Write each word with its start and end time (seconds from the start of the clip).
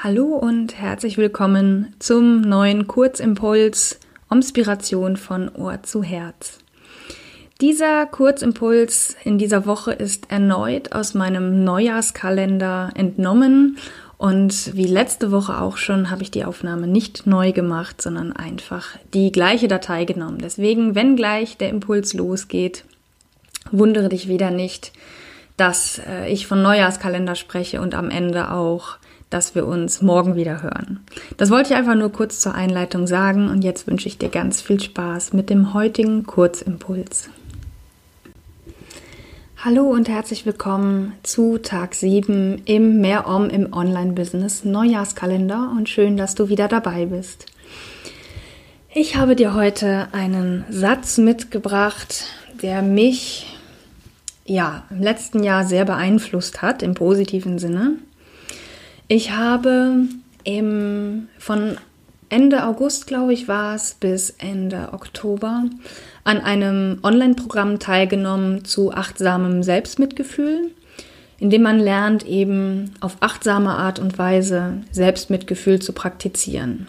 Hallo 0.00 0.26
und 0.26 0.80
herzlich 0.80 1.18
willkommen 1.18 1.92
zum 1.98 2.42
neuen 2.42 2.86
Kurzimpuls 2.86 3.98
Inspiration 4.30 5.16
von 5.16 5.48
Ohr 5.48 5.82
zu 5.82 6.04
Herz. 6.04 6.60
Dieser 7.60 8.06
Kurzimpuls 8.06 9.16
in 9.24 9.38
dieser 9.38 9.66
Woche 9.66 9.90
ist 9.92 10.30
erneut 10.30 10.92
aus 10.92 11.14
meinem 11.14 11.64
Neujahrskalender 11.64 12.92
entnommen 12.94 13.78
und 14.18 14.76
wie 14.76 14.86
letzte 14.86 15.32
Woche 15.32 15.60
auch 15.60 15.76
schon, 15.76 16.12
habe 16.12 16.22
ich 16.22 16.30
die 16.30 16.44
Aufnahme 16.44 16.86
nicht 16.86 17.26
neu 17.26 17.50
gemacht, 17.50 18.00
sondern 18.00 18.32
einfach 18.32 18.90
die 19.14 19.32
gleiche 19.32 19.66
Datei 19.66 20.04
genommen. 20.04 20.38
Deswegen, 20.40 20.94
wenn 20.94 21.16
gleich 21.16 21.56
der 21.56 21.70
Impuls 21.70 22.14
losgeht, 22.14 22.84
wundere 23.72 24.10
dich 24.10 24.28
wieder 24.28 24.52
nicht, 24.52 24.92
dass 25.56 26.00
äh, 26.06 26.28
ich 26.28 26.46
von 26.46 26.62
Neujahrskalender 26.62 27.34
spreche 27.34 27.80
und 27.80 27.96
am 27.96 28.10
Ende 28.10 28.52
auch, 28.52 28.98
dass 29.30 29.54
wir 29.54 29.66
uns 29.66 30.02
morgen 30.02 30.36
wieder 30.36 30.62
hören. 30.62 31.00
Das 31.36 31.50
wollte 31.50 31.70
ich 31.70 31.76
einfach 31.76 31.94
nur 31.94 32.10
kurz 32.10 32.40
zur 32.40 32.54
Einleitung 32.54 33.06
sagen 33.06 33.48
und 33.48 33.62
jetzt 33.62 33.86
wünsche 33.86 34.08
ich 34.08 34.18
dir 34.18 34.28
ganz 34.30 34.62
viel 34.62 34.80
Spaß 34.80 35.32
mit 35.32 35.50
dem 35.50 35.74
heutigen 35.74 36.24
Kurzimpuls. 36.24 37.28
Hallo 39.58 39.82
und 39.90 40.08
herzlich 40.08 40.46
willkommen 40.46 41.14
zu 41.24 41.58
Tag 41.58 41.94
7 41.94 42.62
im 42.64 43.00
Mehr 43.00 43.26
Om 43.26 43.50
im 43.50 43.72
Online-Business 43.72 44.64
Neujahrskalender 44.64 45.72
und 45.76 45.88
schön, 45.88 46.16
dass 46.16 46.34
du 46.34 46.48
wieder 46.48 46.68
dabei 46.68 47.06
bist. 47.06 47.46
Ich 48.94 49.16
habe 49.16 49.36
dir 49.36 49.54
heute 49.54 50.08
einen 50.12 50.64
Satz 50.70 51.18
mitgebracht, 51.18 52.26
der 52.62 52.82
mich 52.82 53.58
ja 54.46 54.84
im 54.90 55.02
letzten 55.02 55.42
Jahr 55.42 55.64
sehr 55.64 55.84
beeinflusst 55.84 56.62
hat, 56.62 56.82
im 56.82 56.94
positiven 56.94 57.58
Sinne. 57.58 57.96
Ich 59.10 59.30
habe 59.30 60.04
im, 60.44 61.28
von 61.38 61.78
Ende 62.28 62.66
August, 62.66 63.06
glaube 63.06 63.32
ich, 63.32 63.48
war 63.48 63.74
es, 63.74 63.94
bis 63.94 64.34
Ende 64.36 64.90
Oktober 64.92 65.64
an 66.24 66.40
einem 66.42 66.98
Online-Programm 67.02 67.78
teilgenommen 67.78 68.66
zu 68.66 68.92
achtsamem 68.92 69.62
Selbstmitgefühl, 69.62 70.72
in 71.38 71.48
dem 71.48 71.62
man 71.62 71.78
lernt, 71.78 72.26
eben 72.26 72.92
auf 73.00 73.16
achtsame 73.20 73.70
Art 73.70 73.98
und 73.98 74.18
Weise 74.18 74.82
Selbstmitgefühl 74.90 75.80
zu 75.80 75.94
praktizieren. 75.94 76.86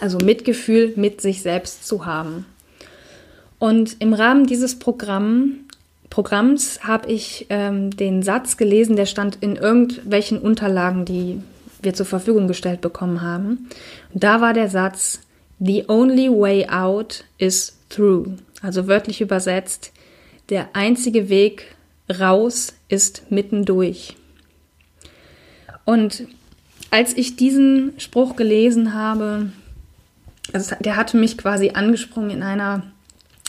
Also 0.00 0.18
Mitgefühl 0.18 0.92
mit 0.96 1.22
sich 1.22 1.40
selbst 1.40 1.86
zu 1.86 2.04
haben. 2.04 2.44
Und 3.58 3.96
im 4.00 4.12
Rahmen 4.12 4.46
dieses 4.46 4.78
Programm, 4.78 5.60
Programms 6.12 6.80
habe 6.82 7.10
ich 7.10 7.46
ähm, 7.48 7.96
den 7.96 8.22
Satz 8.22 8.58
gelesen, 8.58 8.96
der 8.96 9.06
stand 9.06 9.38
in 9.40 9.56
irgendwelchen 9.56 10.38
Unterlagen, 10.38 11.06
die 11.06 11.40
wir 11.80 11.94
zur 11.94 12.04
Verfügung 12.04 12.48
gestellt 12.48 12.82
bekommen 12.82 13.22
haben. 13.22 13.70
Und 14.12 14.22
da 14.22 14.42
war 14.42 14.52
der 14.52 14.68
Satz, 14.68 15.20
The 15.58 15.84
only 15.88 16.28
way 16.28 16.68
out 16.68 17.24
is 17.38 17.78
through. 17.88 18.26
Also 18.60 18.88
wörtlich 18.88 19.22
übersetzt, 19.22 19.90
der 20.50 20.68
einzige 20.74 21.30
Weg 21.30 21.74
raus 22.10 22.74
ist 22.90 23.30
mittendurch. 23.30 24.14
Und 25.86 26.26
als 26.90 27.16
ich 27.16 27.36
diesen 27.36 27.94
Spruch 27.96 28.36
gelesen 28.36 28.92
habe, 28.92 29.50
also 30.52 30.76
der 30.78 30.96
hatte 30.96 31.16
mich 31.16 31.38
quasi 31.38 31.70
angesprungen 31.70 32.28
in 32.28 32.42
einer 32.42 32.82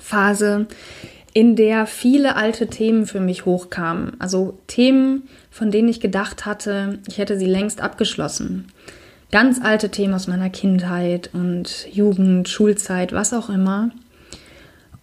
Phase, 0.00 0.68
in 1.34 1.56
der 1.56 1.86
viele 1.86 2.36
alte 2.36 2.68
Themen 2.68 3.06
für 3.06 3.20
mich 3.20 3.44
hochkamen. 3.44 4.18
Also 4.20 4.56
Themen, 4.68 5.28
von 5.50 5.72
denen 5.72 5.88
ich 5.88 6.00
gedacht 6.00 6.46
hatte, 6.46 7.00
ich 7.08 7.18
hätte 7.18 7.38
sie 7.38 7.46
längst 7.46 7.80
abgeschlossen. 7.80 8.68
Ganz 9.32 9.60
alte 9.60 9.90
Themen 9.90 10.14
aus 10.14 10.28
meiner 10.28 10.48
Kindheit 10.48 11.30
und 11.32 11.88
Jugend, 11.92 12.48
Schulzeit, 12.48 13.12
was 13.12 13.34
auch 13.34 13.50
immer. 13.50 13.90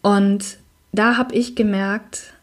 Und 0.02 0.58
da 0.94 1.18
habe 1.18 1.36
ich 1.36 1.56
gemerkt, 1.56 2.34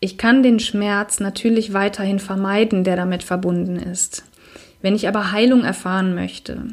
ich 0.00 0.16
kann 0.16 0.42
den 0.42 0.58
Schmerz 0.58 1.20
natürlich 1.20 1.74
weiterhin 1.74 2.20
vermeiden, 2.20 2.84
der 2.84 2.96
damit 2.96 3.22
verbunden 3.22 3.76
ist. 3.76 4.24
Wenn 4.80 4.94
ich 4.94 5.06
aber 5.08 5.30
Heilung 5.30 5.62
erfahren 5.62 6.14
möchte, 6.14 6.68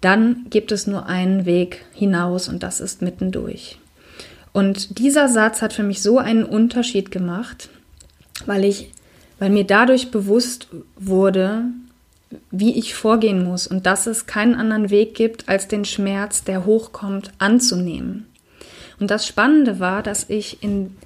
dann 0.00 0.46
gibt 0.48 0.70
es 0.70 0.86
nur 0.86 1.06
einen 1.06 1.44
Weg 1.44 1.84
hinaus 1.92 2.48
und 2.48 2.62
das 2.62 2.80
ist 2.80 3.02
mittendurch. 3.02 3.80
Und 4.52 4.98
dieser 4.98 5.28
Satz 5.28 5.62
hat 5.62 5.72
für 5.72 5.82
mich 5.82 6.02
so 6.02 6.18
einen 6.18 6.44
Unterschied 6.44 7.10
gemacht, 7.10 7.68
weil 8.46 8.64
ich, 8.64 8.90
weil 9.38 9.50
mir 9.50 9.64
dadurch 9.64 10.10
bewusst 10.10 10.68
wurde, 10.96 11.64
wie 12.50 12.78
ich 12.78 12.94
vorgehen 12.94 13.44
muss 13.44 13.66
und 13.66 13.86
dass 13.86 14.06
es 14.06 14.26
keinen 14.26 14.54
anderen 14.54 14.90
Weg 14.90 15.14
gibt, 15.14 15.48
als 15.48 15.68
den 15.68 15.84
Schmerz, 15.84 16.44
der 16.44 16.64
hochkommt, 16.64 17.32
anzunehmen. 17.38 18.26
Und 18.98 19.10
das 19.10 19.26
Spannende 19.26 19.80
war, 19.80 20.02
dass 20.02 20.28
ich 20.28 20.62
in 20.62 20.96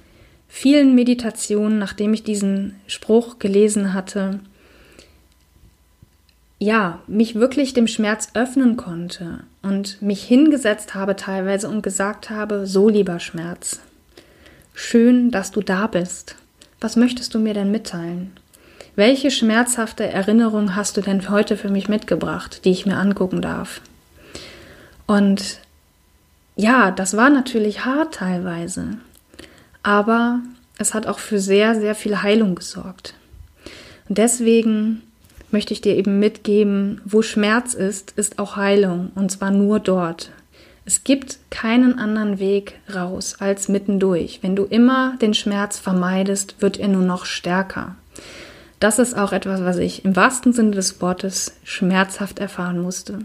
vielen 0.47 0.95
Meditationen, 0.95 1.79
nachdem 1.79 2.13
ich 2.13 2.23
diesen 2.23 2.75
Spruch 2.87 3.39
gelesen 3.39 3.93
hatte, 3.93 4.39
ja, 6.57 6.99
mich 7.07 7.35
wirklich 7.35 7.73
dem 7.73 7.87
Schmerz 7.87 8.29
öffnen 8.33 8.77
konnte 8.77 9.41
und 9.61 10.01
mich 10.01 10.23
hingesetzt 10.23 10.95
habe 10.95 11.15
teilweise 11.15 11.67
und 11.67 11.81
gesagt 11.81 12.29
habe, 12.29 12.65
so 12.65 12.87
lieber 12.87 13.19
Schmerz, 13.19 13.81
schön, 14.73 15.31
dass 15.31 15.51
du 15.51 15.61
da 15.61 15.87
bist. 15.87 16.35
Was 16.79 16.95
möchtest 16.95 17.33
du 17.33 17.39
mir 17.39 17.53
denn 17.53 17.71
mitteilen? 17.71 18.33
Welche 18.95 19.31
schmerzhafte 19.31 20.05
Erinnerung 20.05 20.75
hast 20.75 20.95
du 20.95 21.01
denn 21.01 21.29
heute 21.29 21.57
für 21.57 21.69
mich 21.69 21.89
mitgebracht, 21.89 22.63
die 22.63 22.71
ich 22.71 22.85
mir 22.85 22.97
angucken 22.97 23.41
darf? 23.41 23.81
Und 25.05 25.59
ja, 26.55 26.91
das 26.91 27.17
war 27.17 27.29
natürlich 27.29 27.83
hart 27.83 28.13
teilweise, 28.13 28.97
aber 29.83 30.39
es 30.77 30.93
hat 30.93 31.07
auch 31.07 31.19
für 31.19 31.39
sehr, 31.39 31.75
sehr 31.75 31.95
viel 31.95 32.21
Heilung 32.21 32.55
gesorgt. 32.55 33.13
Und 34.07 34.17
deswegen 34.17 35.01
möchte 35.55 35.73
ich 35.73 35.79
dir 35.79 35.95
eben 35.95 36.19
mitgeben, 36.19 36.99
wo 37.05 37.21
Schmerz 37.21 37.75
ist, 37.75 38.11
ist 38.17 38.39
auch 38.39 38.57
Heilung 38.57 39.13
und 39.15 39.31
zwar 39.31 39.51
nur 39.51 39.79
dort. 39.79 40.31
Es 40.83 41.05
gibt 41.05 41.39
keinen 41.49 41.97
anderen 41.97 42.39
Weg 42.39 42.73
raus 42.93 43.37
als 43.39 43.69
mittendurch. 43.69 44.39
Wenn 44.41 44.57
du 44.57 44.65
immer 44.65 45.15
den 45.21 45.33
Schmerz 45.33 45.79
vermeidest, 45.79 46.55
wird 46.59 46.77
er 46.77 46.89
nur 46.89 47.03
noch 47.03 47.25
stärker. 47.25 47.95
Das 48.81 48.99
ist 48.99 49.17
auch 49.17 49.31
etwas, 49.31 49.63
was 49.63 49.77
ich 49.77 50.03
im 50.03 50.17
wahrsten 50.17 50.51
Sinne 50.51 50.71
des 50.71 50.99
Wortes 50.99 51.55
schmerzhaft 51.63 52.39
erfahren 52.39 52.81
musste. 52.81 53.19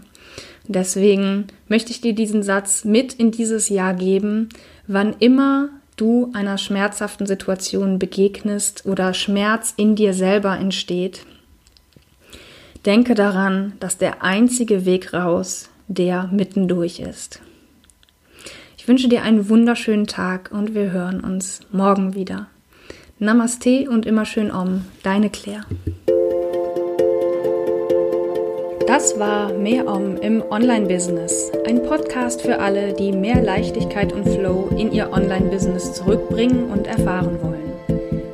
Deswegen 0.69 1.47
möchte 1.67 1.91
ich 1.91 1.99
dir 1.99 2.15
diesen 2.15 2.43
Satz 2.43 2.85
mit 2.85 3.11
in 3.11 3.31
dieses 3.31 3.67
Jahr 3.67 3.93
geben, 3.93 4.47
wann 4.87 5.17
immer 5.19 5.67
du 5.97 6.31
einer 6.31 6.57
schmerzhaften 6.57 7.27
Situation 7.27 7.99
begegnest 7.99 8.85
oder 8.85 9.13
Schmerz 9.13 9.73
in 9.75 9.97
dir 9.97 10.13
selber 10.13 10.57
entsteht. 10.57 11.25
Denke 12.85 13.13
daran, 13.13 13.73
dass 13.79 13.97
der 13.97 14.23
einzige 14.23 14.85
Weg 14.85 15.13
raus 15.13 15.69
der 15.87 16.29
mittendurch 16.31 16.99
ist. 16.99 17.41
Ich 18.77 18.87
wünsche 18.87 19.07
dir 19.07 19.21
einen 19.21 19.49
wunderschönen 19.49 20.07
Tag 20.07 20.49
und 20.51 20.73
wir 20.73 20.91
hören 20.91 21.19
uns 21.19 21.59
morgen 21.71 22.15
wieder. 22.15 22.47
Namaste 23.19 23.87
und 23.87 24.07
immer 24.07 24.25
schön 24.25 24.51
Om, 24.51 24.85
deine 25.03 25.29
Claire. 25.29 25.65
Das 28.87 29.19
war 29.19 29.53
Mehr 29.53 29.87
Om 29.87 30.17
im 30.17 30.41
Online-Business. 30.41 31.51
Ein 31.67 31.83
Podcast 31.83 32.41
für 32.41 32.59
alle, 32.59 32.93
die 32.93 33.11
mehr 33.11 33.43
Leichtigkeit 33.43 34.11
und 34.11 34.27
Flow 34.27 34.69
in 34.75 34.91
ihr 34.91 35.11
Online-Business 35.11 35.93
zurückbringen 35.93 36.71
und 36.71 36.87
erfahren 36.87 37.37
wollen. 37.43 37.60